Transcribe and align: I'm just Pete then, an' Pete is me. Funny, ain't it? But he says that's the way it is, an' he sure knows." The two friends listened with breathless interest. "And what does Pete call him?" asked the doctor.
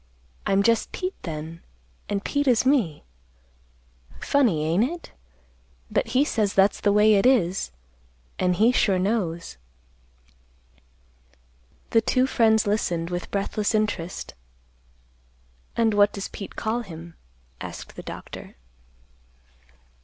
I'm 0.47 0.63
just 0.63 0.91
Pete 0.91 1.13
then, 1.21 1.61
an' 2.09 2.21
Pete 2.21 2.47
is 2.47 2.65
me. 2.65 3.03
Funny, 4.19 4.65
ain't 4.65 4.83
it? 4.83 5.11
But 5.91 6.07
he 6.17 6.25
says 6.25 6.53
that's 6.55 6.79
the 6.81 6.91
way 6.91 7.13
it 7.13 7.27
is, 7.27 7.69
an' 8.39 8.53
he 8.53 8.71
sure 8.71 8.97
knows." 8.97 9.57
The 11.91 12.01
two 12.01 12.25
friends 12.25 12.65
listened 12.65 13.11
with 13.11 13.29
breathless 13.29 13.75
interest. 13.75 14.33
"And 15.77 15.93
what 15.93 16.13
does 16.13 16.29
Pete 16.29 16.55
call 16.55 16.81
him?" 16.81 17.13
asked 17.61 17.95
the 17.95 18.01
doctor. 18.01 18.55